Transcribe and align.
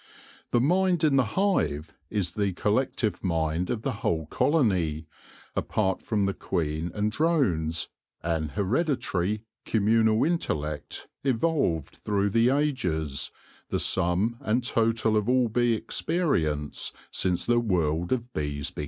The 0.49 0.59
mind 0.59 1.03
in 1.03 1.15
the 1.15 1.37
hive 1.37 1.93
is 2.09 2.33
the 2.33 2.53
collective 2.53 3.23
mind 3.23 3.69
of 3.69 3.83
the 3.83 3.91
whole 4.01 4.25
colony, 4.25 5.05
apart 5.55 6.01
from 6.01 6.25
the 6.25 6.33
queen 6.33 6.91
and 6.95 7.11
drones— 7.11 7.87
an 8.23 8.49
hereditary, 8.55 9.45
communal 9.63 10.23
intellect 10.23 11.07
evolved 11.23 11.97
through 11.97 12.31
the 12.31 12.49
ages, 12.49 13.29
the 13.69 13.79
sum 13.79 14.37
and 14.41 14.63
total 14.63 15.15
of 15.15 15.29
all 15.29 15.49
bee 15.49 15.73
experience 15.73 16.91
since 17.11 17.45
the 17.45 17.59
world 17.59 18.11
of 18.11 18.33
bees 18.33 18.71
began. 18.71 18.79